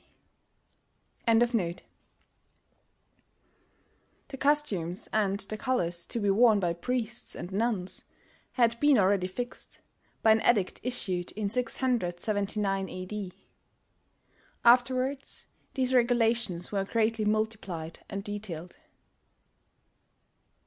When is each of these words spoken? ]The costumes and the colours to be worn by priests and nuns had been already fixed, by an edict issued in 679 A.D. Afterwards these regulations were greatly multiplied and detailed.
]The 1.27 1.83
costumes 4.39 5.07
and 5.13 5.39
the 5.41 5.57
colours 5.57 6.07
to 6.07 6.19
be 6.19 6.31
worn 6.31 6.59
by 6.59 6.73
priests 6.73 7.35
and 7.35 7.51
nuns 7.51 8.05
had 8.53 8.79
been 8.79 8.97
already 8.97 9.27
fixed, 9.27 9.81
by 10.23 10.31
an 10.31 10.41
edict 10.41 10.79
issued 10.81 11.31
in 11.33 11.49
679 11.49 12.89
A.D. 12.89 13.31
Afterwards 14.65 15.45
these 15.75 15.93
regulations 15.93 16.71
were 16.71 16.83
greatly 16.83 17.25
multiplied 17.25 17.99
and 18.09 18.23
detailed. 18.23 18.79